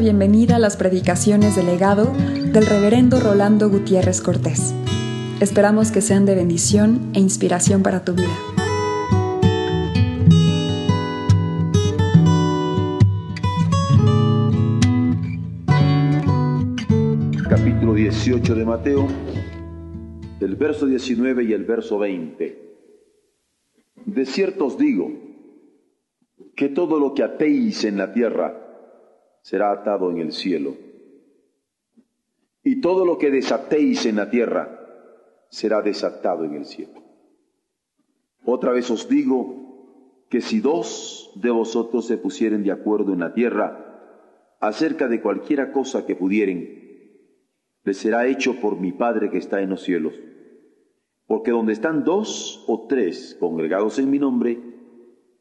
[0.00, 4.74] bienvenida a las predicaciones del legado del reverendo Rolando Gutiérrez Cortés.
[5.40, 8.34] Esperamos que sean de bendición e inspiración para tu vida.
[17.46, 19.06] Capítulo 18 de Mateo,
[20.40, 22.70] el verso 19 y el verso 20.
[24.06, 25.12] De cierto os digo
[26.56, 28.69] que todo lo que atéis en la tierra
[29.42, 30.76] será atado en el cielo.
[32.62, 34.80] Y todo lo que desatéis en la tierra
[35.48, 37.00] será desatado en el cielo.
[38.44, 43.34] Otra vez os digo que si dos de vosotros se pusieren de acuerdo en la
[43.34, 46.78] tierra acerca de cualquiera cosa que pudieren,
[47.84, 50.14] les será hecho por mi Padre que está en los cielos.
[51.26, 54.60] Porque donde están dos o tres congregados en mi nombre,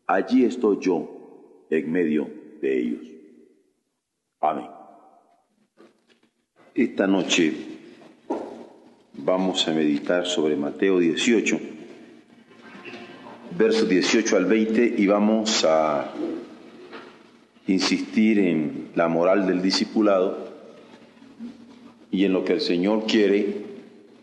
[0.07, 2.29] allí estoy yo en medio
[2.61, 3.18] de ellos.
[4.41, 4.67] Amén.
[6.73, 7.51] Esta noche
[9.11, 11.59] vamos a meditar sobre Mateo 18,
[13.57, 16.13] versos 18 al 20, y vamos a
[17.67, 20.37] insistir en la moral del discipulado
[22.09, 23.65] y en lo que el Señor quiere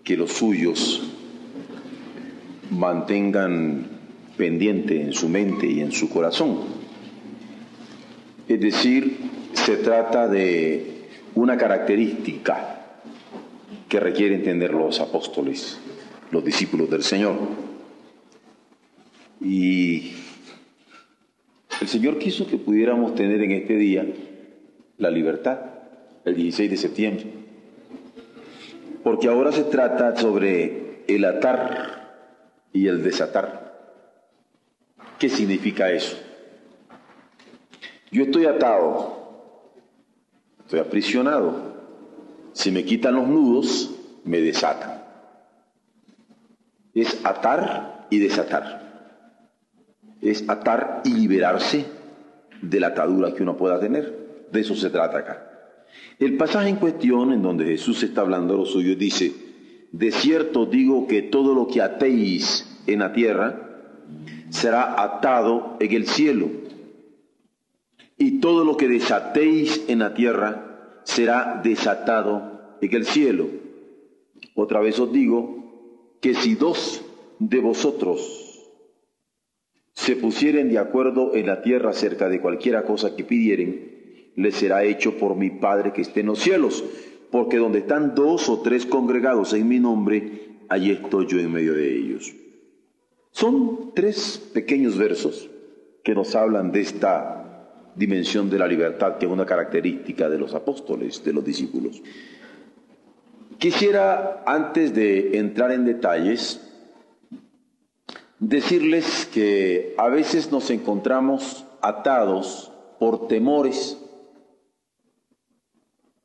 [0.02, 1.12] que los suyos
[2.70, 3.86] mantengan
[4.38, 6.60] pendiente en su mente y en su corazón.
[8.48, 9.25] Es decir,
[9.66, 12.84] se trata de una característica
[13.88, 15.80] que requiere entender los apóstoles,
[16.30, 17.36] los discípulos del Señor.
[19.40, 20.12] Y
[21.80, 24.06] el Señor quiso que pudiéramos tener en este día
[24.98, 25.58] la libertad,
[26.24, 27.26] el 16 de septiembre,
[29.02, 32.28] porque ahora se trata sobre el atar
[32.72, 33.74] y el desatar.
[35.18, 36.16] ¿Qué significa eso?
[38.12, 39.15] Yo estoy atado
[40.66, 41.76] Estoy aprisionado.
[42.52, 43.94] Si me quitan los nudos,
[44.24, 45.00] me desatan.
[46.92, 49.14] Es atar y desatar.
[50.20, 51.86] Es atar y liberarse
[52.60, 54.48] de la atadura que uno pueda tener.
[54.50, 55.50] De eso se trata acá.
[56.18, 59.32] El pasaje en cuestión, en donde Jesús está hablando a los suyos, dice,
[59.92, 63.84] de cierto digo que todo lo que atéis en la tierra
[64.50, 66.65] será atado en el cielo
[68.18, 73.48] y todo lo que desatéis en la tierra será desatado en el cielo.
[74.54, 77.02] Otra vez os digo que si dos
[77.38, 78.42] de vosotros
[79.92, 84.84] se pusieren de acuerdo en la tierra acerca de cualquiera cosa que pidieren, les será
[84.84, 86.84] hecho por mi Padre que esté en los cielos,
[87.30, 91.72] porque donde están dos o tres congregados en mi nombre, allí estoy yo en medio
[91.74, 92.34] de ellos.
[93.30, 95.50] Son tres pequeños versos
[96.02, 97.45] que nos hablan de esta
[97.96, 102.02] dimensión de la libertad, que es una característica de los apóstoles, de los discípulos.
[103.58, 106.60] Quisiera, antes de entrar en detalles,
[108.38, 112.70] decirles que a veces nos encontramos atados
[113.00, 113.98] por temores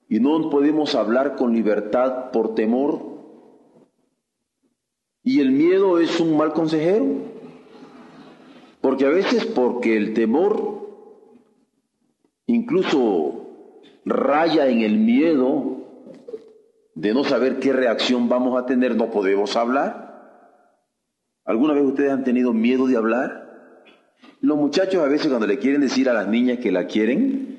[0.10, 3.12] y no podemos hablar con libertad por temor.
[5.24, 7.06] Y el miedo es un mal consejero,
[8.82, 10.81] porque a veces porque el temor
[12.62, 15.78] incluso raya en el miedo
[16.94, 20.12] de no saber qué reacción vamos a tener, no podemos hablar.
[21.44, 23.74] ¿Alguna vez ustedes han tenido miedo de hablar?
[24.42, 27.58] Los muchachos a veces cuando le quieren decir a las niñas que la quieren,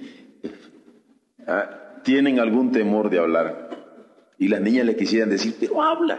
[1.46, 3.70] ah, tienen algún temor de hablar.
[4.38, 6.18] Y las niñas le quisieran decir, pero habla.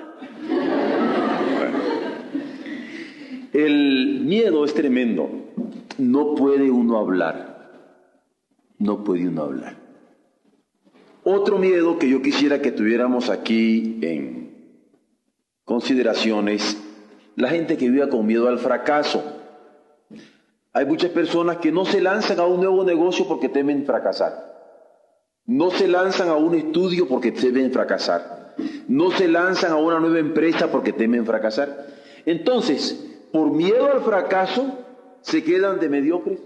[3.54, 5.30] El miedo es tremendo.
[5.98, 7.53] No puede uno hablar
[8.84, 9.78] no puede uno hablar.
[11.24, 14.82] Otro miedo que yo quisiera que tuviéramos aquí en
[15.64, 16.78] consideración es
[17.38, 19.24] la gente que vive con miedo al fracaso.
[20.74, 24.52] Hay muchas personas que no se lanzan a un nuevo negocio porque temen fracasar.
[25.46, 28.54] No se lanzan a un estudio porque temen fracasar.
[28.90, 31.88] No se lanzan a una nueva empresa porque temen fracasar.
[32.26, 34.78] Entonces, por miedo al fracaso,
[35.22, 36.40] se quedan de mediocres.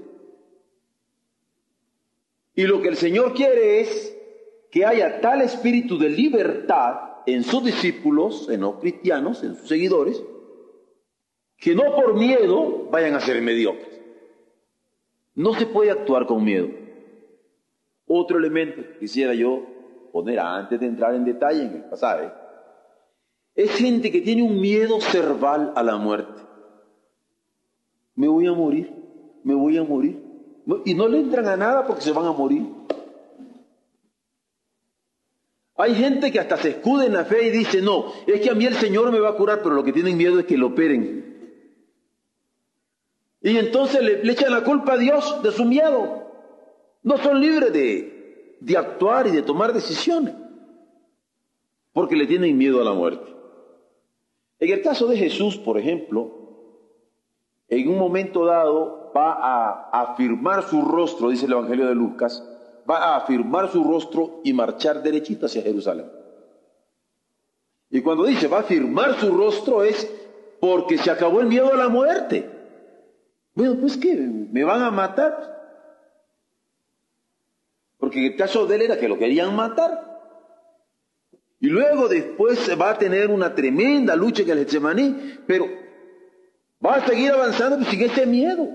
[2.57, 4.17] Y lo que el Señor quiere es
[4.71, 10.23] que haya tal espíritu de libertad en sus discípulos, en los cristianos, en sus seguidores,
[11.55, 14.01] que no por miedo vayan a ser mediocres.
[15.35, 16.69] No se puede actuar con miedo.
[18.07, 19.61] Otro elemento que quisiera yo
[20.11, 22.31] poner antes de entrar en detalle en el pasaje
[23.53, 26.41] es gente que tiene un miedo cerval a la muerte.
[28.15, 28.91] Me voy a morir,
[29.43, 30.26] me voy a morir.
[30.85, 32.65] Y no le entran a nada porque se van a morir.
[35.77, 38.55] Hay gente que hasta se escuda en la fe y dice, no, es que a
[38.55, 40.67] mí el Señor me va a curar, pero lo que tienen miedo es que lo
[40.67, 41.27] operen.
[43.41, 46.23] Y entonces le, echan la culpa a Dios de su miedo.
[47.03, 50.33] No son libres de, de actuar y de tomar decisiones,
[51.93, 53.31] porque le tienen miedo a la muerte.
[54.59, 56.36] En el caso de Jesús, por ejemplo,
[57.69, 62.43] en un momento dado va a afirmar su rostro, dice el Evangelio de Lucas,
[62.89, 66.09] va a afirmar su rostro y marchar derechito hacia Jerusalén.
[67.89, 70.09] Y cuando dice va a afirmar su rostro es
[70.59, 72.49] porque se acabó el miedo a la muerte.
[73.53, 75.55] Bueno, pues que me van a matar.
[77.97, 80.07] Porque el caso de él era que lo querían matar.
[81.59, 85.67] Y luego después va a tener una tremenda lucha en el Getsemaní, pero
[86.83, 88.67] va a seguir avanzando sin ese miedo.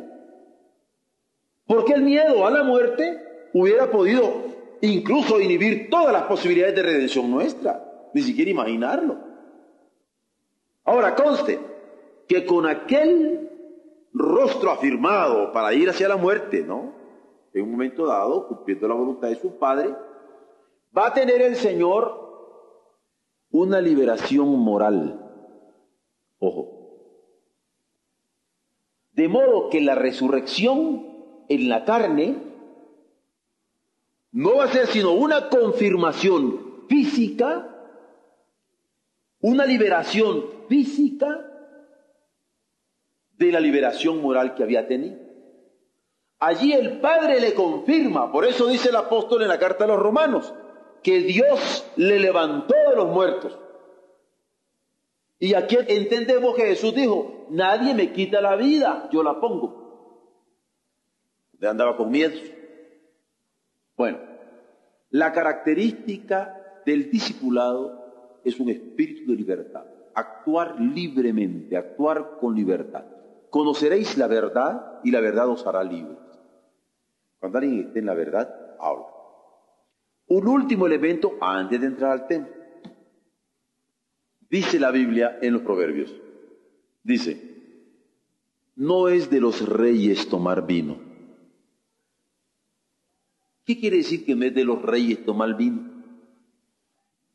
[1.67, 4.45] Porque el miedo a la muerte hubiera podido
[4.81, 9.19] incluso inhibir todas las posibilidades de redención nuestra, ni siquiera imaginarlo.
[10.85, 11.61] Ahora conste
[12.29, 13.49] que con aquel
[14.13, 16.95] rostro afirmado para ir hacia la muerte, ¿no?
[17.55, 19.95] En un momento dado, cumpliendo la voluntad de su Padre,
[20.97, 22.23] va a tener el Señor
[23.51, 25.21] una liberación moral.
[26.39, 26.82] Ojo.
[29.13, 31.07] De modo que la resurrección
[31.49, 32.37] en la carne
[34.33, 37.69] no va a ser sino una confirmación física,
[39.41, 41.49] una liberación física
[43.33, 45.19] de la liberación moral que había tenido.
[46.39, 49.99] Allí el Padre le confirma, por eso dice el apóstol en la carta a los
[49.99, 50.53] romanos,
[51.03, 53.59] que Dios le levantó de los muertos.
[55.43, 60.31] Y aquí entendemos que Jesús dijo, nadie me quita la vida, yo la pongo.
[61.59, 62.39] Le andaba con miedo.
[63.97, 64.21] Bueno,
[65.11, 69.85] la característica del discipulado es un espíritu de libertad,
[70.15, 73.05] actuar libremente, actuar con libertad.
[73.51, 76.19] Conoceréis la verdad y la verdad os hará libres.
[77.41, 79.07] Cuando alguien esté en la verdad, habla.
[80.29, 82.49] Un último elemento antes de entrar al tema.
[84.53, 86.15] Dice la Biblia en los Proverbios.
[87.03, 87.41] Dice,
[88.77, 91.13] no es de los reyes tomar vino
[93.65, 95.91] ¿Qué quiere decir que en vez de los reyes tomar vino?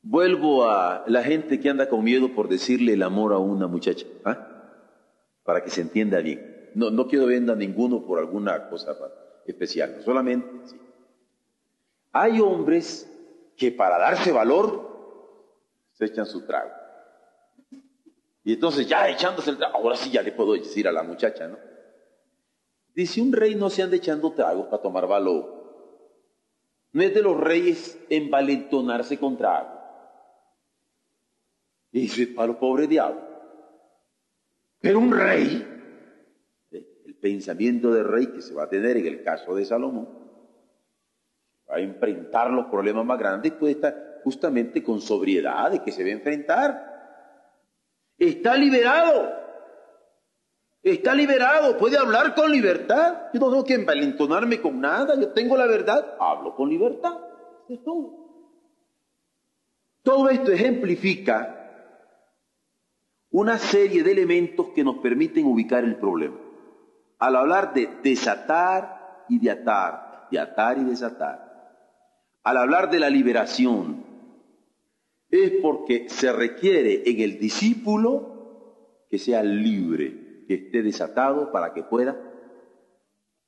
[0.03, 4.05] Vuelvo a la gente que anda con miedo por decirle el amor a una muchacha,
[4.23, 4.47] ¿ah?
[5.43, 6.69] para que se entienda bien.
[6.75, 8.95] No, no quiero vender a ninguno por alguna cosa
[9.47, 10.79] especial, solamente sí.
[12.11, 13.11] Hay hombres
[13.55, 14.87] que para darse valor
[15.93, 16.76] se echan su trago.
[18.47, 21.49] Y entonces ya echándose el trago, ahora sí ya le puedo decir a la muchacha,
[21.49, 21.57] ¿no?
[22.95, 25.99] Dice, un rey no se anda echando tragos para tomar valor.
[26.93, 29.81] No es de los reyes envalentonarse contra algo.
[31.91, 33.21] Y dice, para los pobres diablos.
[34.79, 35.67] Pero un rey,
[36.71, 40.07] el pensamiento del rey que se va a tener en el caso de Salomón,
[41.69, 46.01] va a enfrentar los problemas más grandes, puede estar justamente con sobriedad de que se
[46.03, 46.96] va a enfrentar.
[48.17, 49.37] Está liberado
[50.91, 53.29] está liberado, puede hablar con libertad.
[53.33, 57.17] Yo no tengo que envalentonarme con nada, yo tengo la verdad, hablo con libertad.
[60.03, 61.53] Todo esto ejemplifica
[63.29, 66.37] una serie de elementos que nos permiten ubicar el problema.
[67.19, 71.45] Al hablar de desatar y de atar, de atar y desatar,
[72.43, 74.05] al hablar de la liberación,
[75.29, 81.83] es porque se requiere en el discípulo que sea libre que esté desatado para que
[81.83, 82.17] pueda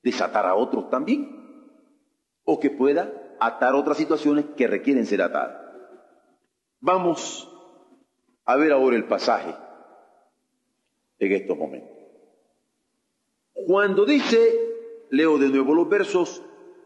[0.04, 1.38] desatar a otros también,
[2.44, 5.62] o que pueda atar otras situaciones que requieren ser atadas.
[6.80, 7.50] Vamos
[8.46, 9.54] a ver ahora el pasaje
[11.20, 11.98] en estos momentos.
[13.68, 14.38] Cuando dice,
[15.10, 16.42] leo de nuevo los versos,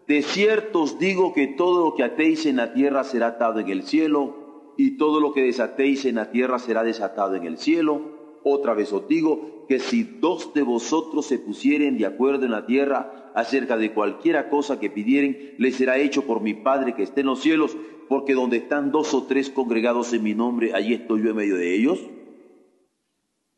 [0.07, 3.69] de cierto os digo que todo lo que atéis en la tierra será atado en
[3.69, 4.42] el cielo,
[4.77, 8.39] y todo lo que desatéis en la tierra será desatado en el cielo.
[8.43, 12.65] Otra vez os digo que si dos de vosotros se pusieren de acuerdo en la
[12.65, 17.21] tierra acerca de cualquiera cosa que pidieren, les será hecho por mi Padre que esté
[17.21, 17.75] en los cielos,
[18.09, 21.55] porque donde están dos o tres congregados en mi nombre, allí estoy yo en medio
[21.55, 21.99] de ellos.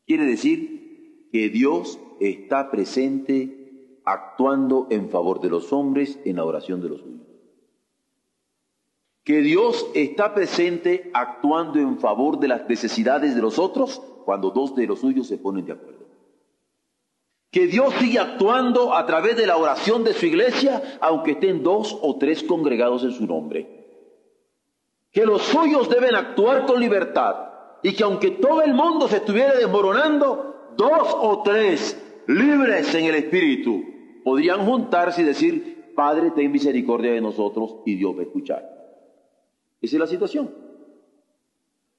[0.06, 6.80] Quiere decir que Dios está presente actuando en favor de los hombres en la oración
[6.80, 7.25] de los suyos.
[9.26, 14.76] Que Dios está presente actuando en favor de las necesidades de los otros cuando dos
[14.76, 16.06] de los suyos se ponen de acuerdo.
[17.50, 21.98] Que Dios sigue actuando a través de la oración de su iglesia, aunque estén dos
[22.02, 23.66] o tres congregados en su nombre.
[25.10, 27.34] que los suyos deben actuar con libertad
[27.82, 33.16] y que aunque todo el mundo se estuviera desmoronando, dos o tres libres en el
[33.16, 33.82] espíritu
[34.22, 38.75] podrían juntarse y decir, Padre, ten misericordia de nosotros y Dios va a.
[39.86, 40.52] Es la situación.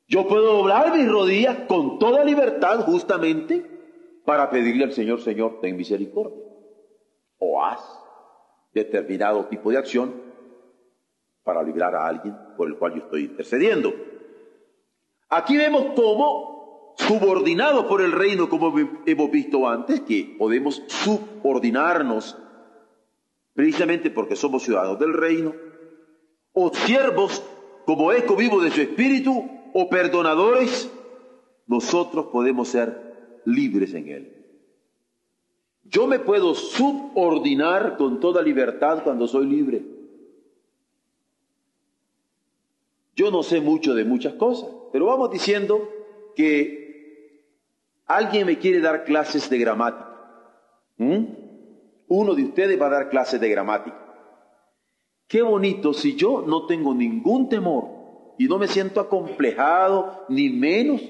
[0.08, 3.65] Yo puedo doblar mis rodillas con toda libertad justamente
[4.25, 6.44] para pedirle al Señor, Señor, ten misericordia.
[7.39, 7.79] O haz
[8.74, 10.13] determinado tipo de acción
[11.44, 13.94] para librar a alguien por el cual yo estoy intercediendo.
[15.29, 18.74] Aquí vemos cómo, subordinados por el reino, como
[19.06, 22.38] hemos visto antes, que podemos subordinarnos
[23.53, 25.53] precisamente porque somos ciudadanos del reino,
[26.51, 27.44] o siervos
[27.88, 30.91] como eco vivo de su espíritu, o perdonadores,
[31.67, 34.46] nosotros podemos ser libres en él.
[35.86, 39.86] Yo me puedo subordinar con toda libertad cuando soy libre.
[43.15, 45.89] Yo no sé mucho de muchas cosas, pero vamos diciendo
[46.36, 47.46] que
[48.06, 50.13] alguien me quiere dar clases de gramática.
[50.98, 51.24] ¿Mm?
[52.10, 54.06] Uno de ustedes va a dar clases de gramática.
[55.27, 61.01] Qué bonito si yo no tengo ningún temor y no me siento acomplejado ni menos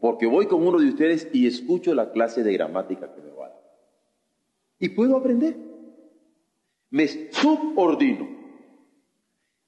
[0.00, 3.46] porque voy con uno de ustedes y escucho la clase de gramática que me va
[3.46, 3.60] a dar.
[4.80, 5.56] Y puedo aprender.
[6.90, 8.42] Me subordino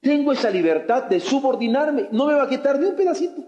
[0.05, 3.43] tengo esa libertad de subordinarme, no me va a quitar de un pedacito.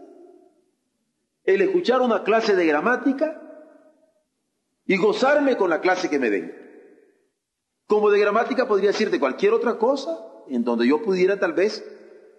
[1.44, 3.40] El escuchar una clase de gramática
[4.88, 6.52] y gozarme con la clase que me den.
[7.86, 10.18] Como de gramática podría decir de cualquier otra cosa
[10.50, 11.84] en donde yo pudiera tal vez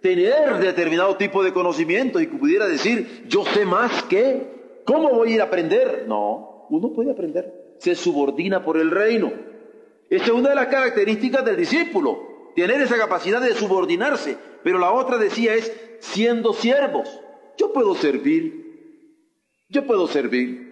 [0.01, 5.31] tener determinado tipo de conocimiento y que pudiera decir, yo sé más que, ¿cómo voy
[5.31, 6.05] a ir a aprender?
[6.07, 9.31] No, uno puede aprender, se subordina por el reino.
[10.09, 14.37] Esa es una de las características del discípulo tener esa capacidad de subordinarse.
[14.63, 17.09] Pero la otra decía es siendo siervos.
[17.57, 18.65] Yo puedo servir.
[19.69, 20.69] Yo puedo servir.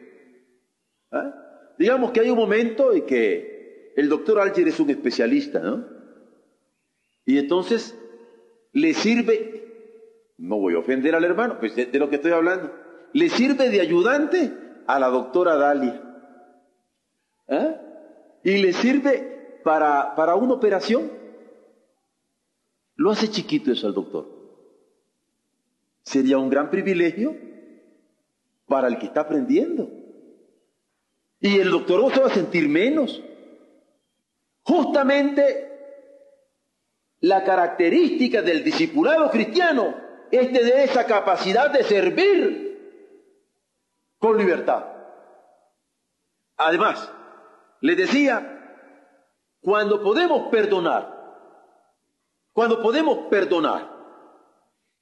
[1.11, 1.33] ¿Ah?
[1.77, 5.96] Digamos que hay un momento en que el doctor Alger es un especialista, ¿no?
[7.27, 7.93] Y entonces
[8.71, 12.71] le sirve, no voy a ofender al hermano, pues de, lo que estoy hablando,
[13.11, 14.53] le sirve de ayudante
[14.87, 16.01] a la doctora Dalia.
[17.49, 17.81] ¿Ah?
[18.45, 21.11] Y le sirve para, para una operación.
[22.95, 24.25] Lo hace chiquito eso al doctor.
[26.03, 27.35] Sería un gran privilegio
[28.67, 29.89] para el que está aprendiendo.
[31.41, 33.21] Y el doctor se va a sentir menos.
[34.63, 35.66] Justamente
[37.27, 39.95] la característica del discipulado cristiano
[40.31, 42.67] es tener esa capacidad de servir
[44.17, 44.85] con libertad.
[46.57, 47.11] Además,
[47.81, 48.57] le decía,
[49.61, 51.15] cuando podemos perdonar,
[52.53, 53.95] cuando podemos perdonar.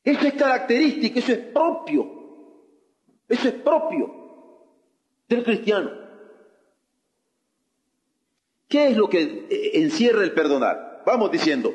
[0.03, 2.05] Eso es característico, eso es propio.
[3.27, 4.13] Eso es propio
[5.27, 5.91] del cristiano.
[8.67, 11.03] ¿Qué es lo que eh, encierra el perdonar?
[11.05, 11.73] Vamos diciendo,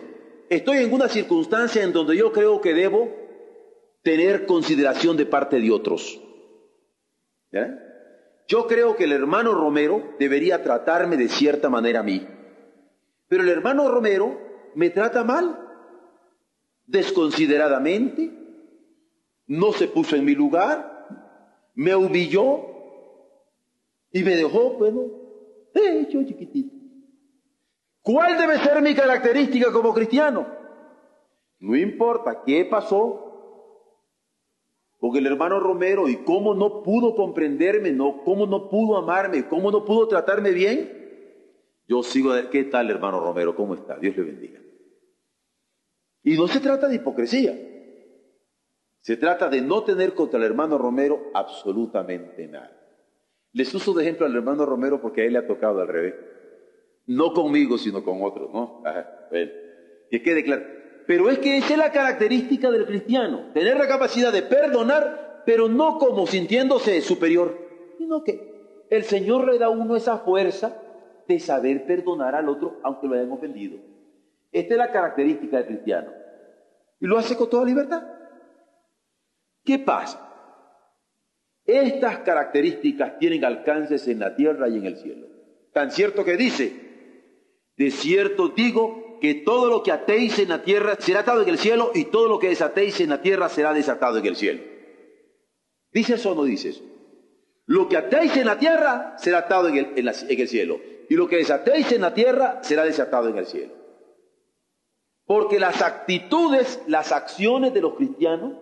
[0.50, 3.08] estoy en una circunstancia en donde yo creo que debo
[4.02, 6.20] tener consideración de parte de otros.
[8.48, 12.26] Yo creo que el hermano Romero debería tratarme de cierta manera a mí.
[13.28, 14.38] Pero el hermano Romero
[14.74, 15.68] me trata mal
[16.86, 18.32] desconsideradamente,
[19.46, 21.06] no se puso en mi lugar,
[21.76, 22.66] me humilló
[24.10, 25.02] y me dejó, bueno,
[25.72, 26.79] hecho chiquitito.
[28.10, 30.46] ¿Cuál debe ser mi característica como cristiano?
[31.60, 33.26] No importa qué pasó
[34.98, 39.70] con el hermano Romero y cómo no pudo comprenderme, no, cómo no pudo amarme, cómo
[39.70, 40.90] no pudo tratarme bien.
[41.86, 43.54] Yo sigo, ¿qué tal hermano Romero?
[43.54, 43.96] ¿Cómo está?
[43.96, 44.60] Dios le bendiga.
[46.24, 47.56] Y no se trata de hipocresía.
[49.00, 52.76] Se trata de no tener contra el hermano Romero absolutamente nada.
[53.52, 56.14] Les uso de ejemplo al hermano Romero porque a él le ha tocado al revés.
[57.06, 58.82] No conmigo, sino con otros, ¿no?
[60.10, 60.64] que quede claro.
[61.06, 65.68] Pero es que esa es la característica del cristiano, tener la capacidad de perdonar, pero
[65.68, 67.58] no como sintiéndose superior,
[67.98, 70.80] sino que el Señor le da a uno esa fuerza
[71.26, 73.78] de saber perdonar al otro aunque lo hayan ofendido.
[74.52, 76.10] Esta es la característica del cristiano.
[77.00, 78.02] Y lo hace con toda libertad.
[79.64, 80.28] ¿Qué pasa?
[81.64, 85.26] Estas características tienen alcances en la tierra y en el cielo.
[85.72, 86.89] Tan cierto que dice,
[87.80, 91.56] de cierto digo que todo lo que atéis en la tierra será atado en el
[91.56, 94.62] cielo y todo lo que desatéis en la tierra será desatado en el cielo.
[95.90, 96.82] ¿Dice eso o no dice eso?
[97.64, 101.90] Lo que atéis en la tierra será atado en el, cielo y lo que desatéis
[101.92, 103.72] en la tierra será desatado en el cielo.
[105.24, 108.58] Porque las actitudes, las acciones de los cristianos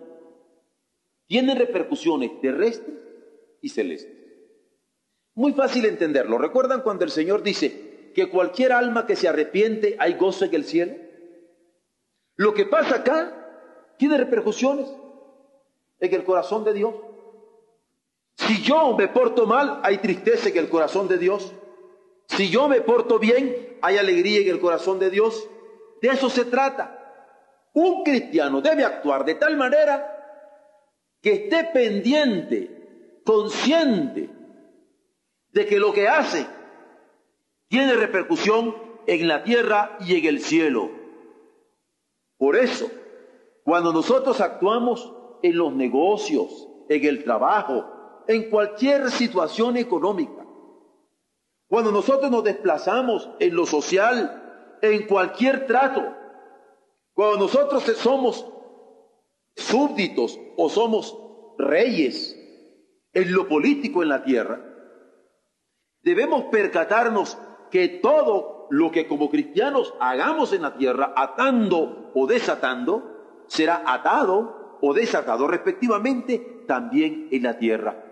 [1.27, 2.95] tienen repercusiones terrestres
[3.61, 4.15] y celestes.
[5.33, 6.37] Muy fácil entenderlo.
[6.37, 7.88] ¿Recuerdan cuando el Señor dice
[8.19, 10.93] que cualquier alma que se arrepiente hay gozo en el cielo?
[12.35, 14.89] Lo que pasa acá tiene repercusiones
[15.99, 16.93] en el corazón de Dios.
[18.35, 21.53] Si yo me porto mal, hay tristeza en el corazón de Dios.
[22.27, 25.47] Si yo me porto bien, hay alegría en el corazón de Dios.
[26.01, 26.95] De eso se trata.
[27.73, 30.15] Un cristiano debe actuar de tal manera
[31.21, 34.29] que esté pendiente, consciente
[35.51, 36.58] de que lo que hace
[37.69, 38.75] tiene repercusión
[39.07, 40.89] en la tierra y en el cielo.
[42.37, 42.89] Por eso,
[43.63, 47.85] cuando nosotros actuamos en los negocios, en el trabajo,
[48.27, 50.45] en cualquier situación económica,
[51.67, 56.15] cuando nosotros nos desplazamos en lo social, en cualquier trato,
[57.13, 58.45] cuando nosotros somos
[59.55, 61.15] súbditos o somos
[61.57, 62.35] reyes
[63.13, 64.65] en lo político en la tierra,
[66.01, 67.37] debemos percatarnos
[67.69, 74.77] que todo lo que como cristianos hagamos en la tierra, atando o desatando, será atado
[74.81, 78.03] o desatado respectivamente también en la tierra.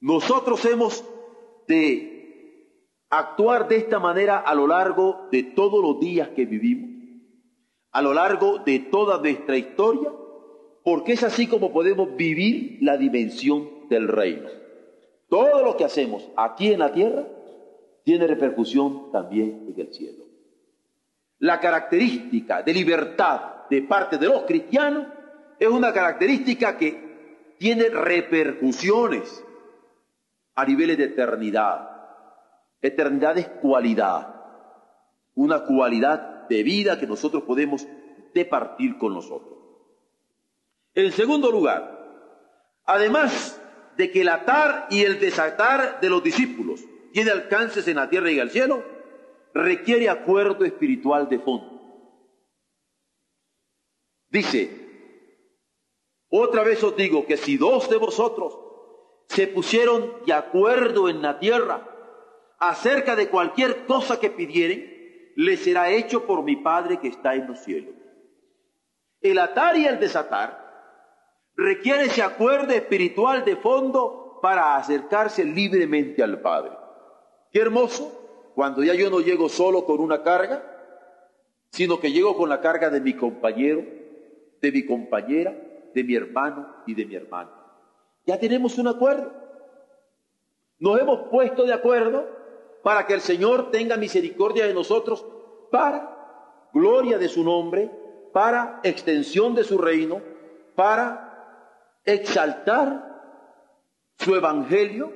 [0.00, 1.04] Nosotros hemos
[1.66, 2.16] de
[3.10, 6.90] actuar de esta manera a lo largo de todos los días que vivimos,
[7.92, 10.12] a lo largo de toda nuestra historia,
[10.84, 14.48] porque es así como podemos vivir la dimensión del reino.
[15.28, 17.24] Todo lo que hacemos aquí en la tierra
[18.04, 20.24] tiene repercusión también en el cielo.
[21.38, 25.06] La característica de libertad de parte de los cristianos
[25.58, 29.44] es una característica que tiene repercusiones
[30.54, 31.90] a niveles de eternidad.
[32.80, 34.34] Eternidad es cualidad,
[35.34, 37.86] una cualidad de vida que nosotros podemos
[38.32, 39.58] departir con nosotros.
[40.94, 42.06] En segundo lugar,
[42.84, 43.60] además
[43.96, 48.30] de que el atar y el desatar de los discípulos tiene alcances en la tierra
[48.30, 48.84] y el cielo,
[49.54, 51.76] requiere acuerdo espiritual de fondo.
[54.28, 54.70] Dice,
[56.28, 58.58] otra vez os digo que si dos de vosotros
[59.28, 61.88] se pusieron de acuerdo en la tierra
[62.58, 67.46] acerca de cualquier cosa que pidieren, les será hecho por mi Padre que está en
[67.46, 67.94] los cielos.
[69.20, 70.65] El atar y el desatar
[71.56, 76.72] requiere ese acuerdo espiritual de fondo para acercarse libremente al Padre.
[77.50, 80.62] Qué hermoso cuando ya yo no llego solo con una carga,
[81.70, 83.84] sino que llego con la carga de mi compañero,
[84.60, 85.54] de mi compañera,
[85.94, 87.50] de mi hermano y de mi hermana.
[88.24, 89.32] Ya tenemos un acuerdo.
[90.78, 92.26] Nos hemos puesto de acuerdo
[92.82, 95.26] para que el Señor tenga misericordia de nosotros
[95.70, 97.90] para gloria de su nombre,
[98.32, 100.20] para extensión de su reino,
[100.74, 101.25] para
[102.06, 103.16] exaltar
[104.18, 105.12] su evangelio.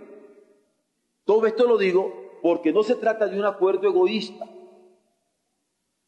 [1.25, 4.47] Todo esto lo digo porque no se trata de un acuerdo egoísta,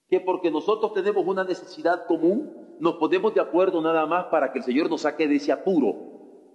[0.09, 4.59] que porque nosotros tenemos una necesidad común, nos ponemos de acuerdo nada más para que
[4.59, 5.95] el Señor nos saque de ese apuro.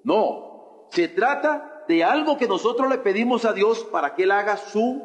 [0.03, 4.57] No, se trata de algo que nosotros le pedimos a Dios para que Él haga
[4.57, 5.01] su,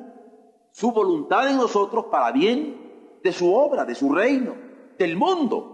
[0.72, 4.54] su voluntad en nosotros para bien de su obra, de su reino,
[4.98, 5.72] del mundo.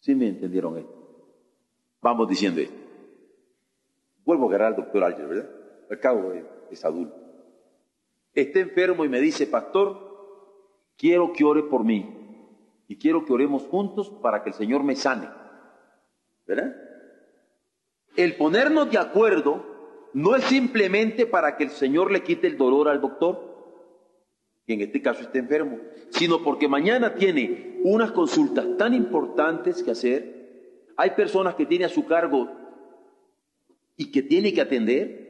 [0.00, 1.01] ¿Sí me entendieron esto?
[2.02, 2.76] Vamos diciendo esto.
[4.24, 5.50] Vuelvo a agarrar al doctor Alger, ¿verdad?
[5.88, 6.32] Al cabo
[6.70, 7.16] es adulto.
[8.34, 12.18] Está enfermo y me dice, pastor, quiero que ore por mí.
[12.88, 15.28] Y quiero que oremos juntos para que el Señor me sane.
[16.46, 16.74] ¿Verdad?
[18.16, 19.64] El ponernos de acuerdo
[20.12, 23.52] no es simplemente para que el Señor le quite el dolor al doctor,
[24.66, 25.78] que en este caso está enfermo,
[26.10, 30.41] sino porque mañana tiene unas consultas tan importantes que hacer
[30.96, 32.48] hay personas que tiene a su cargo
[33.96, 35.22] y que tiene que atender,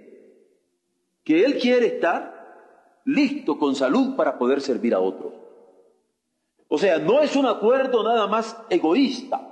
[1.25, 5.33] que él quiere estar listo con salud para poder servir a otros.
[6.69, 9.49] O sea, no es un acuerdo nada más egoísta,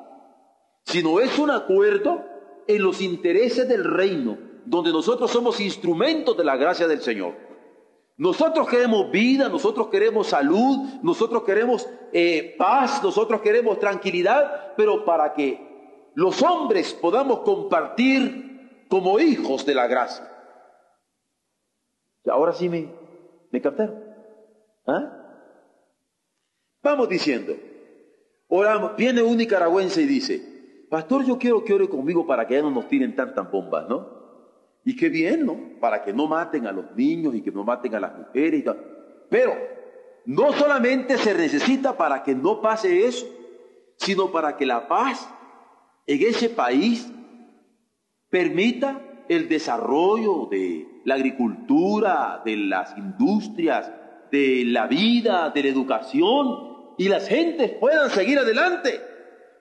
[0.85, 2.25] sino es un acuerdo
[2.67, 7.35] en los intereses del reino, donde nosotros somos instrumentos de la gracia del Señor.
[8.17, 15.33] Nosotros queremos vida, nosotros queremos salud, nosotros queremos eh, paz, nosotros queremos tranquilidad, pero para
[15.33, 15.70] que
[16.15, 20.27] los hombres podamos compartir como hijos de la gracia.
[22.29, 22.89] Ahora sí me,
[23.51, 24.03] me captaron.
[24.87, 25.17] ¿Ah?
[26.83, 27.55] Vamos diciendo,
[28.49, 32.63] oramos, viene un nicaragüense y dice, pastor, yo quiero que ore conmigo para que ya
[32.63, 34.21] no nos tiren tantas bombas, ¿no?
[34.85, 35.79] Y qué bien, ¿no?
[35.79, 38.65] Para que no maten a los niños y que no maten a las mujeres.
[39.29, 39.55] Pero
[40.25, 43.27] no solamente se necesita para que no pase eso,
[43.97, 45.29] sino para que la paz
[46.11, 47.09] en ese país
[48.29, 53.93] permita el desarrollo de la agricultura, de las industrias,
[54.33, 59.01] de la vida, de la educación, y las gentes puedan seguir adelante,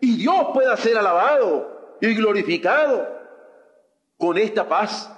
[0.01, 3.07] y Dios pueda ser alabado y glorificado
[4.17, 5.15] con esta paz.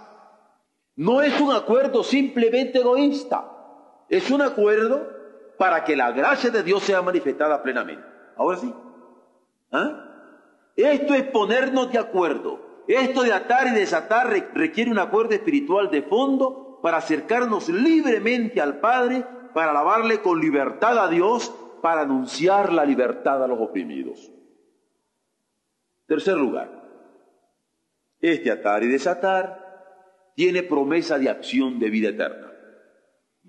[0.98, 3.46] No es un acuerdo simplemente egoísta,
[4.10, 5.08] es un acuerdo
[5.58, 8.04] para que la gracia de Dios sea manifestada plenamente.
[8.36, 8.74] Ahora sí.
[9.72, 10.11] ¿Ah?
[10.76, 12.84] Esto es ponernos de acuerdo.
[12.88, 18.80] Esto de atar y desatar requiere un acuerdo espiritual de fondo para acercarnos libremente al
[18.80, 24.32] Padre, para alabarle con libertad a Dios, para anunciar la libertad a los oprimidos.
[26.08, 26.82] Tercer lugar,
[28.20, 32.52] este atar y desatar tiene promesa de acción de vida eterna.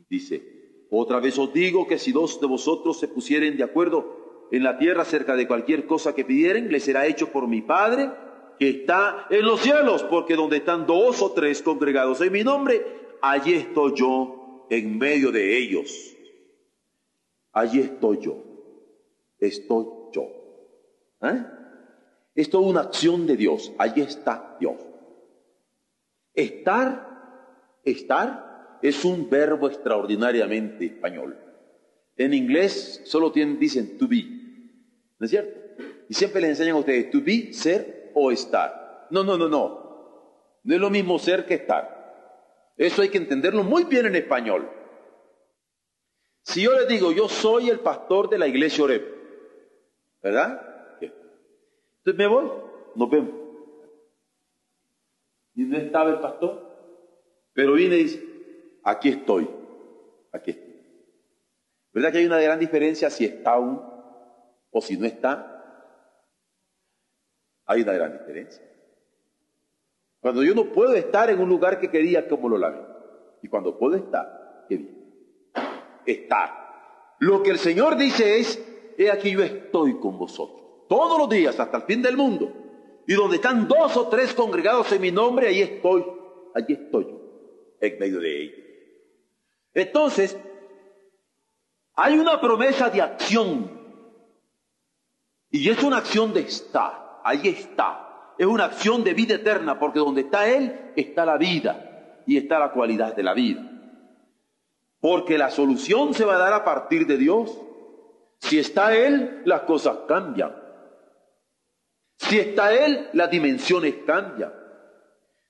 [0.08, 4.21] Dice, otra vez os digo que si dos de vosotros se pusieren de acuerdo
[4.52, 8.10] en la tierra acerca de cualquier cosa que pidieren, le será hecho por mi Padre
[8.58, 12.84] que está en los cielos, porque donde están dos o tres congregados en mi nombre,
[13.22, 16.14] allí estoy yo en medio de ellos.
[17.50, 18.36] Allí estoy yo.
[19.38, 20.22] Estoy yo.
[21.22, 21.44] ¿Eh?
[22.34, 23.72] Esto es una acción de Dios.
[23.78, 24.76] Allí está Dios.
[26.34, 31.38] Estar, estar es un verbo extraordinariamente español.
[32.18, 34.41] En inglés solo tienen, dicen to be.
[35.22, 35.60] ¿No es cierto?
[36.08, 39.06] Y siempre les enseñan a ustedes to be, ser o estar.
[39.08, 40.58] No, no, no, no.
[40.64, 42.72] No es lo mismo ser que estar.
[42.76, 44.68] Eso hay que entenderlo muy bien en español.
[46.42, 49.04] Si yo les digo, yo soy el pastor de la iglesia Oreb,
[50.20, 50.60] ¿verdad?
[51.00, 52.50] Entonces me voy,
[52.96, 53.34] nos vemos.
[55.54, 56.68] Y no estaba el pastor,
[57.52, 58.26] pero viene y dice,
[58.82, 59.48] aquí estoy,
[60.32, 60.82] aquí estoy.
[61.92, 63.91] ¿Verdad que hay una gran diferencia si está aún
[64.72, 65.48] o si no está?
[67.66, 68.62] Hay una gran diferencia.
[70.20, 73.38] Cuando yo no puedo estar en un lugar que quería, como lo lamento.
[73.42, 75.52] Y cuando puedo estar, qué bien.
[76.04, 77.16] Estar.
[77.20, 81.58] Lo que el Señor dice es, he aquí yo estoy con vosotros todos los días
[81.58, 82.52] hasta el fin del mundo.
[83.06, 86.04] Y donde están dos o tres congregados en mi nombre, ahí estoy,
[86.54, 87.18] allí estoy yo,
[87.80, 88.58] en medio de ellos.
[89.72, 90.38] Entonces,
[91.94, 93.81] hay una promesa de acción.
[95.52, 98.34] Y es una acción de estar, ahí está.
[98.38, 102.58] Es una acción de vida eterna, porque donde está Él está la vida y está
[102.58, 103.62] la cualidad de la vida.
[104.98, 107.56] Porque la solución se va a dar a partir de Dios.
[108.40, 110.56] Si está Él, las cosas cambian.
[112.16, 114.54] Si está Él, las dimensiones cambian.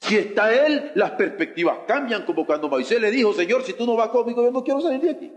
[0.00, 3.94] Si está Él, las perspectivas cambian, como cuando Moisés le dijo, Señor, si tú no
[3.94, 5.32] vas conmigo, yo no quiero salir de aquí.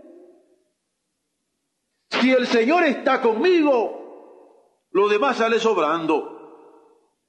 [2.10, 4.05] Si el Señor está conmigo,
[4.90, 6.32] lo demás sale sobrando.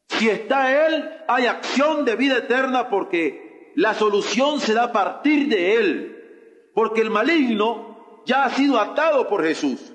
[0.09, 5.47] Si está Él, hay acción de vida eterna porque la solución se da a partir
[5.49, 6.71] de Él.
[6.73, 9.93] Porque el maligno ya ha sido atado por Jesús.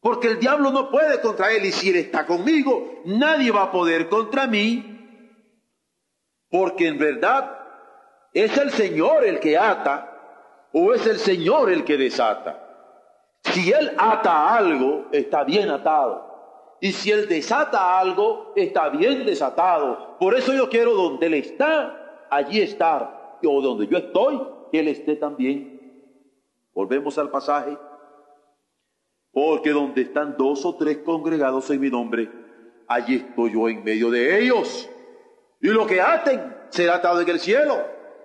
[0.00, 3.72] Porque el diablo no puede contra él y si él está conmigo, nadie va a
[3.72, 4.92] poder contra mí.
[6.48, 7.58] Porque en verdad
[8.32, 12.62] es el Señor el que ata o es el Señor el que desata.
[13.42, 16.25] Si él ata algo, está bien atado.
[16.80, 20.16] Y si él desata algo, está bien desatado.
[20.18, 23.38] Por eso yo quiero donde él está, allí estar.
[23.44, 24.40] O donde yo estoy,
[24.72, 25.80] que él esté también.
[26.74, 27.76] Volvemos al pasaje
[29.36, 32.30] porque donde están dos o tres congregados en mi nombre,
[32.88, 34.88] allí estoy yo en medio de ellos.
[35.60, 37.76] Y lo que aten será atado en el cielo.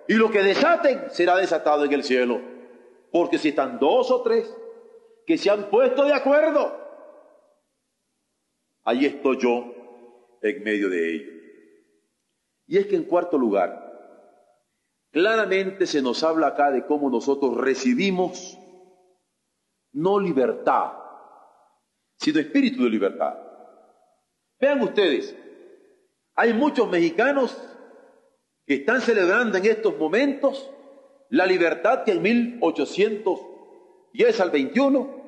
[0.07, 2.39] Y lo que desaten será desatado en el cielo.
[3.11, 4.55] Porque si están dos o tres
[5.27, 6.80] que se han puesto de acuerdo,
[8.83, 9.73] allí estoy yo
[10.41, 11.33] en medio de ellos.
[12.67, 13.91] Y es que en cuarto lugar,
[15.11, 18.57] claramente se nos habla acá de cómo nosotros recibimos
[19.93, 20.93] no libertad,
[22.17, 23.37] sino espíritu de libertad.
[24.59, 25.35] Vean ustedes,
[26.35, 27.57] hay muchos mexicanos
[28.65, 30.71] que están celebrando en estos momentos
[31.29, 35.21] la libertad que en 1810 al 21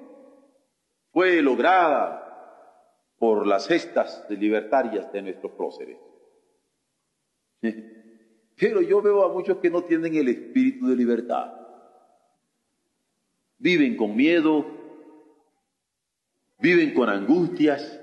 [1.11, 2.22] fue lograda
[3.23, 5.95] por las gestas libertarias de nuestros próceres.
[8.57, 11.53] Pero yo veo a muchos que no tienen el espíritu de libertad.
[13.59, 14.65] Viven con miedo,
[16.59, 17.97] viven con angustias,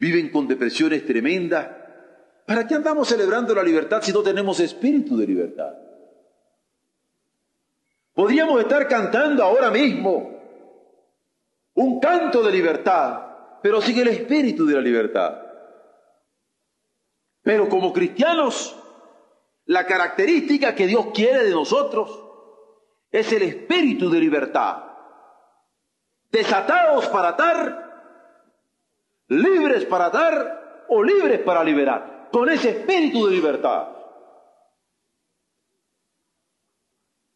[0.00, 1.68] viven con depresiones tremendas.
[2.44, 5.74] ¿Para qué andamos celebrando la libertad si no tenemos espíritu de libertad?
[8.14, 10.40] Podríamos estar cantando ahora mismo
[11.74, 13.31] un canto de libertad,
[13.62, 15.40] pero sin el espíritu de la libertad.
[17.42, 18.76] Pero como cristianos,
[19.66, 22.22] la característica que Dios quiere de nosotros
[23.10, 24.84] es el espíritu de libertad.
[26.30, 27.82] Desatados para atar,
[29.28, 33.88] libres para dar o libres para liberar, con ese espíritu de libertad.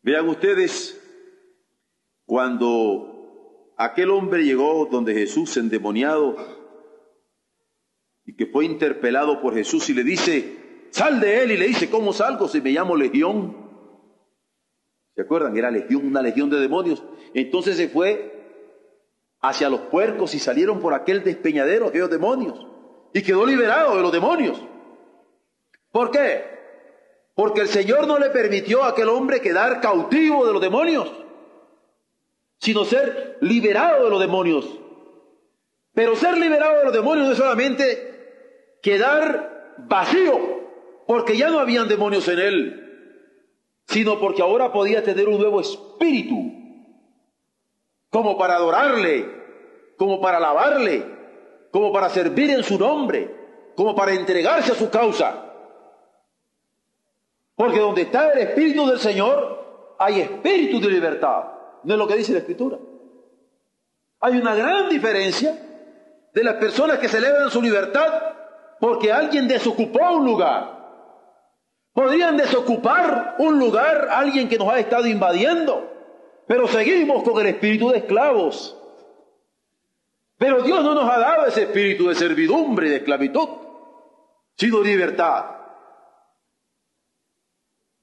[0.03, 1.01] Vean ustedes,
[2.25, 3.16] cuando
[3.77, 6.37] aquel hombre llegó donde Jesús endemoniado
[8.25, 11.89] y que fue interpelado por Jesús y le dice, sal de él y le dice,
[11.91, 13.67] ¿cómo salgo si me llamo Legión?
[15.15, 15.57] ¿Se acuerdan?
[15.57, 17.03] Era legión, una legión de demonios.
[17.33, 18.37] Entonces se fue
[19.41, 22.67] hacia los puercos y salieron por aquel despeñadero aquellos demonios
[23.15, 24.61] y quedó liberado de los demonios.
[25.91, 26.45] ¿Por qué?
[27.35, 31.11] Porque el Señor no le permitió a aquel hombre quedar cautivo de los demonios,
[32.59, 34.67] sino ser liberado de los demonios.
[35.95, 40.39] Pero ser liberado de los demonios no es solamente quedar vacío,
[41.07, 42.87] porque ya no habían demonios en él,
[43.87, 46.53] sino porque ahora podía tener un nuevo espíritu,
[48.11, 49.27] como para adorarle,
[49.97, 51.05] como para alabarle,
[51.71, 53.35] como para servir en su nombre,
[53.75, 55.43] como para entregarse a su causa.
[57.55, 61.56] Porque donde está el Espíritu del Señor, hay espíritu de libertad.
[61.87, 62.79] No es lo que dice la Escritura.
[64.21, 65.57] Hay una gran diferencia
[66.35, 68.13] de las personas que celebran su libertad
[68.81, 70.75] porque alguien desocupó un lugar.
[71.93, 75.89] Podrían desocupar un lugar alguien que nos ha estado invadiendo,
[76.49, 78.77] pero seguimos con el espíritu de esclavos.
[80.39, 83.49] Pero Dios no nos ha dado ese espíritu de servidumbre de esclavitud,
[84.57, 85.57] sino libertad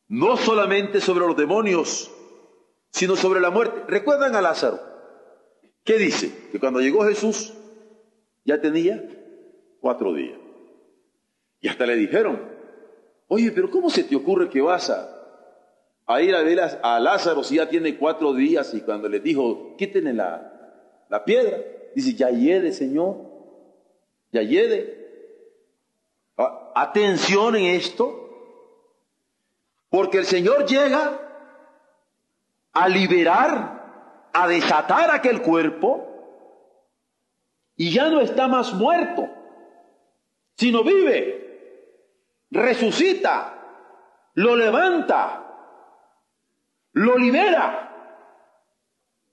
[0.08, 2.13] no solamente sobre los demonios,
[2.94, 3.84] sino sobre la muerte.
[3.88, 4.80] ¿Recuerdan a Lázaro?
[5.84, 6.32] ¿Qué dice?
[6.52, 7.54] Que cuando llegó Jesús
[8.46, 9.04] ya tenía
[9.82, 10.38] cuatro días.
[11.60, 12.40] Y hasta le dijeron,
[13.28, 17.56] oye, pero ¿cómo se te ocurre que vas a, ir a ver a, Lázaro si
[17.56, 18.74] ya tiene cuatro días?
[18.76, 21.58] Y cuando le dijo, quítenle la, la piedra,
[21.96, 23.18] dice, ya hiede, Señor,
[24.32, 25.00] ya hiede.
[26.38, 28.20] Ah, atención en esto,
[29.90, 31.33] porque el Señor llega
[32.74, 36.10] a liberar, a desatar aquel cuerpo
[37.76, 39.30] y ya no está más muerto,
[40.56, 43.54] sino vive, resucita,
[44.36, 45.44] lo levanta,
[46.94, 47.90] lo libera.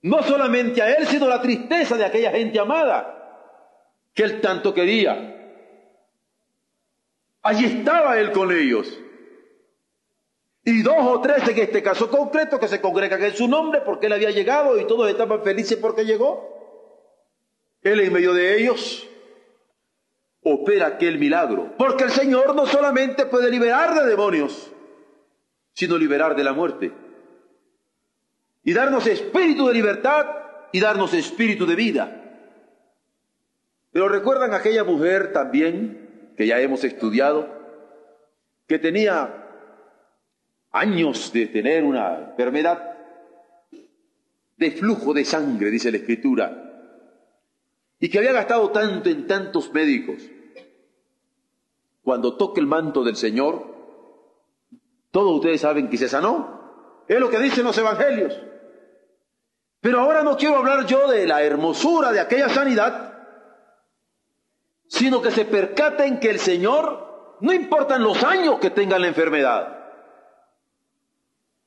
[0.03, 3.17] No solamente a él, sino la tristeza de aquella gente amada
[4.13, 5.37] que él tanto quería.
[7.43, 8.99] Allí estaba él con ellos.
[10.63, 14.05] Y dos o tres en este caso concreto que se congregan en su nombre porque
[14.05, 16.51] él había llegado y todos estaban felices porque llegó.
[17.81, 19.07] Él en medio de ellos
[20.43, 21.73] opera aquel milagro.
[21.77, 24.71] Porque el Señor no solamente puede liberar de demonios,
[25.73, 26.91] sino liberar de la muerte.
[28.63, 30.27] Y darnos espíritu de libertad
[30.71, 32.17] y darnos espíritu de vida.
[33.91, 37.49] Pero recuerdan aquella mujer también, que ya hemos estudiado,
[38.67, 39.40] que tenía
[40.71, 42.97] años de tener una enfermedad
[44.57, 46.71] de flujo de sangre, dice la Escritura,
[47.99, 50.21] y que había gastado tanto en tantos médicos.
[52.03, 53.71] Cuando toque el manto del Señor,
[55.11, 57.03] todos ustedes saben que se sanó.
[57.07, 58.39] Es lo que dicen los evangelios.
[59.81, 63.19] Pero ahora no quiero hablar yo de la hermosura de aquella sanidad,
[64.87, 69.80] sino que se percaten que el Señor, no importan los años que tenga la enfermedad,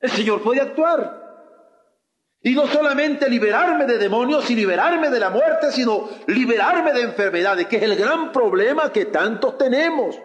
[0.05, 1.25] el Señor puede actuar.
[2.41, 7.65] Y no solamente liberarme de demonios y liberarme de la muerte, sino liberarme de enfermedades,
[7.65, 10.15] que es el gran problema que tantos tenemos.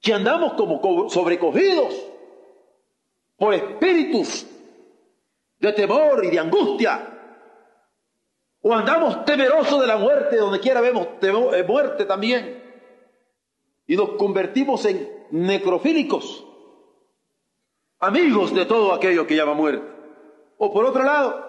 [0.00, 1.94] Que andamos como sobrecogidos
[3.36, 4.46] por espíritus
[5.58, 7.10] de temor y de angustia.
[8.62, 12.62] O andamos temerosos de la muerte, donde quiera vemos eh, muerte también.
[13.86, 16.46] Y nos convertimos en necrofílicos
[18.00, 19.86] amigos de todo aquello que llama muerte.
[20.58, 21.44] O por otro lado,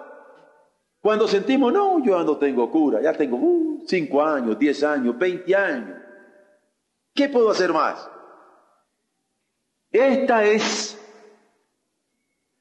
[1.01, 5.55] cuando sentimos, no, yo no tengo cura, ya tengo uh, cinco años, diez años, veinte
[5.55, 5.99] años.
[7.13, 8.09] ¿Qué puedo hacer más?
[9.91, 10.99] Esta es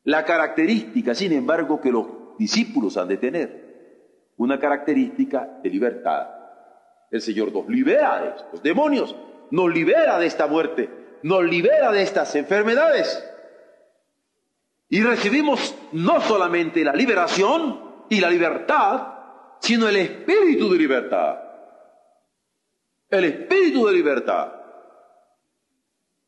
[0.04, 2.06] la característica, sin embargo, que los
[2.38, 3.64] discípulos han de tener.
[4.36, 6.28] Una característica de libertad.
[7.10, 9.16] El Señor nos libera de estos demonios,
[9.50, 10.90] nos libera de esta muerte,
[11.22, 13.24] nos libera de estas enfermedades.
[14.94, 19.08] Y recibimos no solamente la liberación y la libertad,
[19.58, 21.36] sino el espíritu de libertad.
[23.10, 24.52] El espíritu de libertad.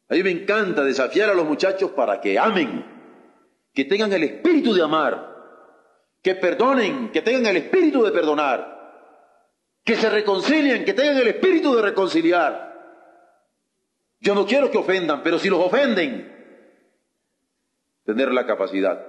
[0.09, 2.85] A mí me encanta desafiar a los muchachos para que amen,
[3.73, 5.37] que tengan el espíritu de amar,
[6.21, 9.31] que perdonen, que tengan el espíritu de perdonar,
[9.85, 12.75] que se reconcilien, que tengan el espíritu de reconciliar.
[14.19, 16.36] Yo no quiero que ofendan, pero si los ofenden,
[18.07, 19.05] tener la capacidad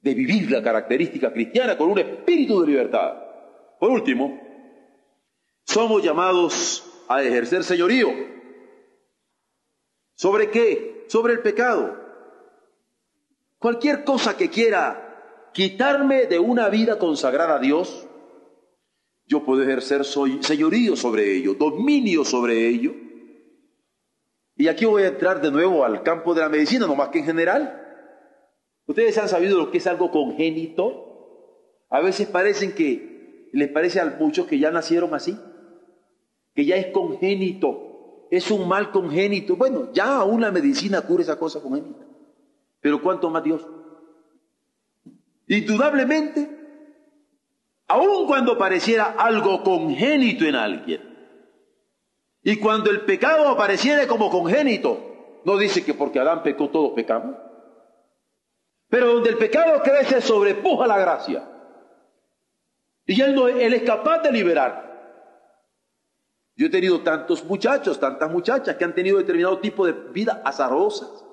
[0.00, 3.14] de vivir la característica cristiana con un espíritu de libertad.
[3.78, 4.40] Por último,
[5.64, 8.08] somos llamados a ejercer señorío.
[10.14, 11.04] ¿Sobre qué?
[11.08, 11.96] Sobre el pecado.
[13.58, 18.06] Cualquier cosa que quiera quitarme de una vida consagrada a Dios,
[19.26, 23.05] yo puedo ejercer señorío sobre ello, dominio sobre ello.
[24.56, 27.18] Y aquí voy a entrar de nuevo al campo de la medicina, no más que
[27.18, 27.82] en general.
[28.86, 31.84] Ustedes han sabido lo que es algo congénito.
[31.90, 35.38] A veces parecen que les parece a muchos que ya nacieron así,
[36.54, 39.56] que ya es congénito, es un mal congénito.
[39.56, 42.04] Bueno, ya aún la medicina cura esa cosa congénita.
[42.80, 43.66] Pero ¿cuánto más Dios?
[45.48, 46.50] Indudablemente,
[47.88, 51.15] aun cuando pareciera algo congénito en alguien,
[52.46, 57.34] y cuando el pecado apareciera como congénito, no dice que porque Adán pecó todos pecamos.
[58.88, 61.42] Pero donde el pecado crece sobrepuja la gracia.
[63.04, 64.86] Y él, no, él es capaz de liberar.
[66.54, 71.24] Yo he tenido tantos muchachos, tantas muchachas que han tenido determinado tipo de vida azarosas,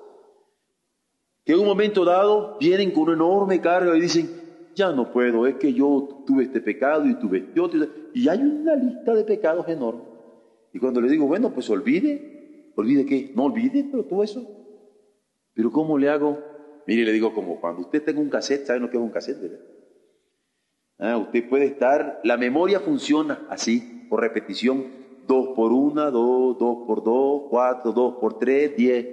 [1.44, 5.46] que en un momento dado vienen con una enorme carga y dicen, ya no puedo,
[5.46, 7.86] es que yo tuve este pecado y tuve este otro.
[8.12, 10.13] Y hay una lista de pecados enorme.
[10.74, 14.44] Y cuando le digo, bueno, pues olvide, olvide qué, no olvide, pero todo eso.
[15.54, 16.42] Pero ¿cómo le hago?
[16.88, 19.52] Mire, le digo como cuando usted tenga un cassette, ¿saben lo que es un cassette?
[20.98, 24.86] Ah, usted puede estar, la memoria funciona así, por repetición,
[25.28, 29.06] dos por una, dos, dos por dos, cuatro, dos por tres, diez,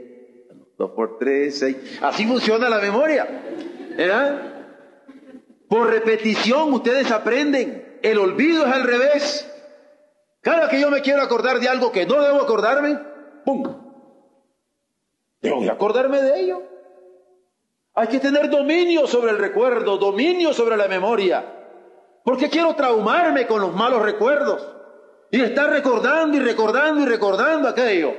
[0.80, 3.28] dos por tres, seis, así funciona la memoria.
[5.68, 9.51] Por repetición ustedes aprenden, el olvido es al revés.
[10.42, 13.00] Cada que yo me quiero acordar de algo que no debo acordarme,
[13.46, 13.64] ¡pum!
[15.40, 16.64] Debo de acordarme de ello.
[17.94, 21.46] Hay que tener dominio sobre el recuerdo, dominio sobre la memoria.
[22.24, 24.68] Porque quiero traumarme con los malos recuerdos
[25.30, 28.14] y estar recordando y recordando y recordando aquello.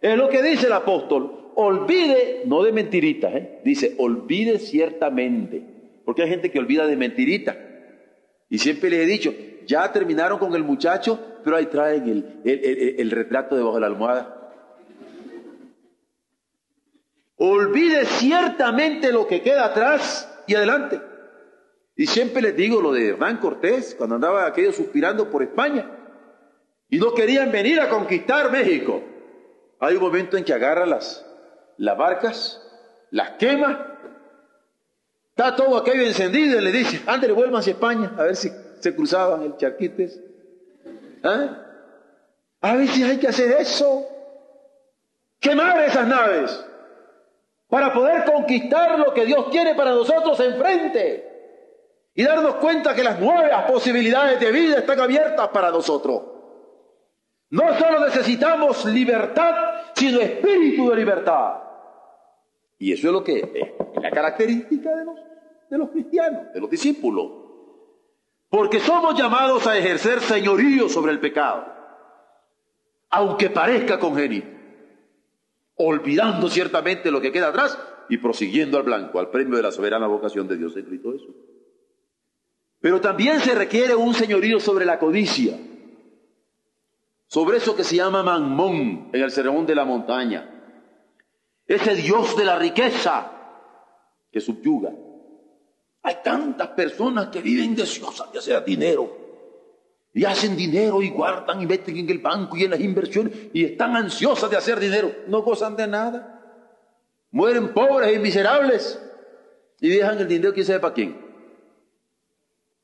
[0.00, 1.52] Es lo que dice el apóstol.
[1.56, 3.60] Olvide, no de mentiritas, ¿eh?
[3.64, 5.62] dice, olvide ciertamente.
[6.04, 7.56] Porque hay gente que olvida de mentiritas.
[8.48, 9.34] Y siempre les he dicho,
[9.66, 14.52] ya terminaron con el muchacho, pero ahí traen el, retrato debajo de la almohada.
[17.36, 21.00] Olvide ciertamente lo que queda atrás y adelante.
[21.96, 25.90] Y siempre les digo lo de Hernán Cortés, cuando andaba aquello suspirando por España,
[26.88, 29.02] y no querían venir a conquistar México.
[29.80, 31.24] Hay un momento en que agarra las,
[31.78, 32.62] barcas,
[33.10, 33.98] las quema,
[35.30, 38.50] está todo aquello encendido y le dice, ándale, vuelvan hacia España, a ver si
[38.84, 40.20] se cruzaban el charquites.
[41.22, 41.56] ¿Ah?
[42.60, 44.06] A si hay que hacer eso,
[45.40, 46.66] quemar esas naves
[47.66, 53.18] para poder conquistar lo que Dios tiene para nosotros enfrente y darnos cuenta que las
[53.18, 56.22] nuevas posibilidades de vida están abiertas para nosotros.
[57.48, 61.54] No solo necesitamos libertad, sino espíritu de libertad.
[62.78, 65.16] Y eso es lo que es la característica de los,
[65.70, 67.43] de los cristianos, de los discípulos.
[68.54, 71.66] Porque somos llamados a ejercer señorío sobre el pecado,
[73.10, 74.46] aunque parezca congénito
[75.74, 77.76] olvidando ciertamente lo que queda atrás
[78.08, 81.34] y prosiguiendo al blanco, al premio de la soberana vocación de Dios en Cristo Jesús.
[82.78, 85.58] Pero también se requiere un señorío sobre la codicia,
[87.26, 90.78] sobre eso que se llama Manmón en el sermón de la montaña,
[91.66, 93.32] ese Dios de la riqueza
[94.30, 94.92] que subyuga.
[96.04, 99.24] Hay tantas personas que viven deseosas de hacer dinero,
[100.14, 103.64] y hacen dinero y guardan y meten en el banco y en las inversiones y
[103.64, 105.12] están ansiosas de hacer dinero.
[105.26, 106.40] No gozan de nada.
[107.32, 109.02] Mueren pobres y miserables
[109.80, 111.20] y dejan el dinero quién sabe para quién.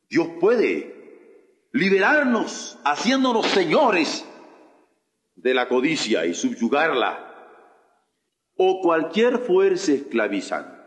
[0.09, 4.25] Dios puede liberarnos haciéndonos señores
[5.37, 7.27] de la codicia y subyugarla
[8.57, 10.80] o cualquier fuerza esclavizante.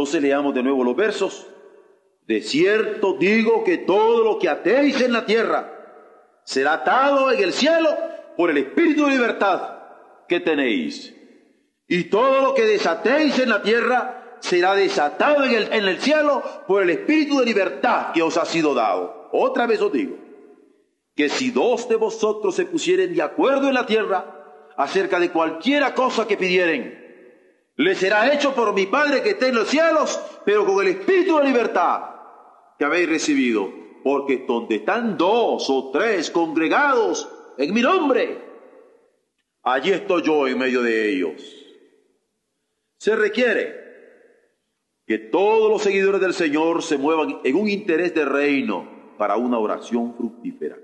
[0.00, 1.46] Entonces leamos de nuevo los versos
[2.26, 7.52] de cierto digo que todo lo que atéis en la tierra será atado en el
[7.52, 7.90] cielo
[8.34, 9.60] por el espíritu de libertad
[10.26, 11.14] que tenéis.
[11.86, 16.42] Y todo lo que desatéis en la tierra será desatado en el, en el cielo
[16.66, 19.28] por el espíritu de libertad que os ha sido dado.
[19.32, 20.16] Otra vez os digo,
[21.14, 25.94] que si dos de vosotros se pusieren de acuerdo en la tierra acerca de cualquiera
[25.94, 26.99] cosa que pidieren,
[27.80, 31.38] le será hecho por mi Padre que está en los cielos, pero con el espíritu
[31.38, 32.10] de libertad
[32.78, 33.72] que habéis recibido.
[34.04, 37.26] Porque donde están dos o tres congregados
[37.56, 38.38] en mi nombre,
[39.62, 41.42] allí estoy yo en medio de ellos.
[42.98, 43.74] Se requiere
[45.06, 49.58] que todos los seguidores del Señor se muevan en un interés de reino para una
[49.58, 50.76] oración fructífera.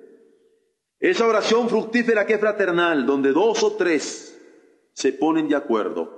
[0.99, 4.40] Esa oración fructífera que es fraternal, donde dos o tres
[4.94, 6.15] se ponen de acuerdo.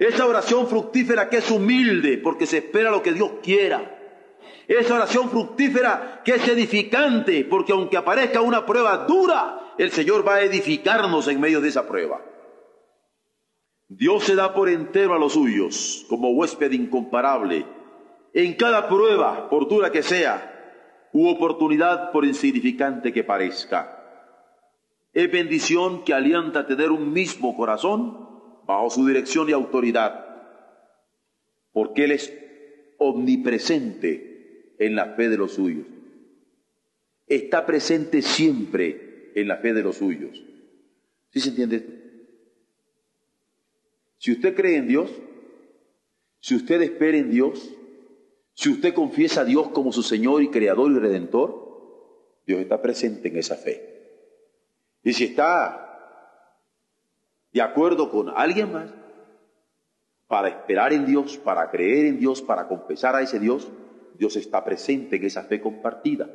[0.00, 3.98] Esa oración fructífera que es humilde porque se espera lo que Dios quiera.
[4.66, 10.36] Esa oración fructífera que es edificante porque aunque aparezca una prueba dura, el Señor va
[10.36, 12.24] a edificarnos en medio de esa prueba.
[13.88, 17.66] Dios se da por entero a los suyos como huésped incomparable
[18.32, 23.98] en cada prueba, por dura que sea, u oportunidad por insignificante que parezca.
[25.12, 28.29] Es bendición que alienta tener un mismo corazón
[28.70, 30.26] bajo su dirección y autoridad,
[31.72, 32.32] porque Él es
[32.98, 35.86] omnipresente en la fe de los suyos.
[37.26, 40.42] Está presente siempre en la fe de los suyos.
[41.30, 41.92] ¿Sí se entiende esto?
[44.18, 45.10] Si usted cree en Dios,
[46.40, 47.74] si usted espera en Dios,
[48.54, 53.28] si usted confiesa a Dios como su Señor y Creador y Redentor, Dios está presente
[53.28, 53.90] en esa fe.
[55.02, 55.89] Y si está
[57.52, 58.90] de acuerdo con alguien más,
[60.30, 63.68] para esperar en Dios, para creer en Dios, para confesar a ese Dios,
[64.14, 66.28] Dios está presente en esa fe compartida.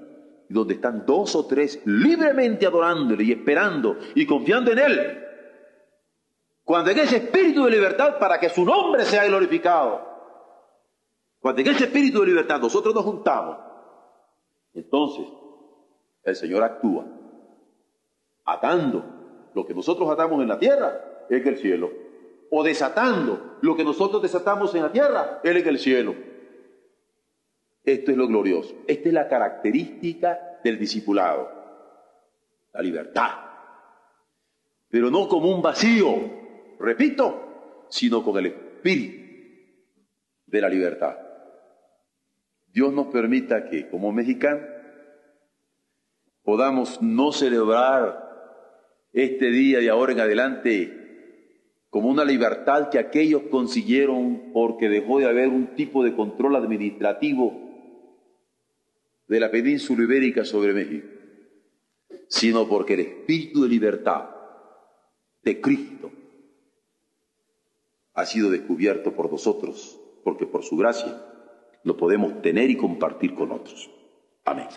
[0.49, 5.23] Donde están dos o tres libremente adorándole y esperando y confiando en Él.
[6.63, 10.01] Cuando en ese espíritu de libertad para que su nombre sea glorificado.
[11.39, 13.57] Cuando en ese espíritu de libertad nosotros nos juntamos,
[14.73, 15.25] entonces
[16.23, 17.05] el Señor actúa
[18.43, 19.14] atando
[19.55, 21.91] lo que nosotros atamos en la tierra, es el cielo.
[22.51, 26.13] O desatando lo que nosotros desatamos en la tierra, Él es el cielo.
[27.83, 28.75] Esto es lo glorioso.
[28.85, 31.49] Esta es la característica del discipulado.
[32.73, 33.31] La libertad.
[34.89, 36.15] Pero no como un vacío,
[36.77, 39.23] repito, sino con el espíritu
[40.47, 41.17] de la libertad.
[42.67, 44.67] Dios nos permita que como mexicanos
[46.43, 48.24] podamos no celebrar
[49.15, 51.05] este día y ahora en adelante
[51.89, 57.57] como una libertad que aquellos consiguieron porque dejó de haber un tipo de control administrativo
[59.27, 61.07] de la península ibérica sobre México,
[62.27, 64.29] sino porque el espíritu de libertad
[65.43, 66.11] de Cristo
[68.13, 71.21] ha sido descubierto por nosotros, porque por su gracia
[71.83, 73.89] lo podemos tener y compartir con otros.
[74.43, 74.67] Amén.